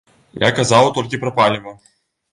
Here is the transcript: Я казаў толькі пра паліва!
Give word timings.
Я 0.43 0.49
казаў 0.59 0.89
толькі 0.97 1.19
пра 1.27 1.35
паліва! 1.39 1.79